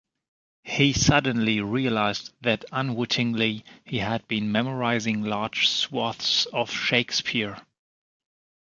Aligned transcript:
He 0.63 0.93
suddenly 0.93 1.61
realized 1.61 2.33
that, 2.41 2.65
unwittingly, 2.71 3.63
he 3.85 3.99
had 3.99 4.27
been 4.27 4.51
memorizing 4.51 5.21
large 5.23 5.67
swathes 5.67 6.47
of 6.47 6.71
Shakespeare. 6.71 7.61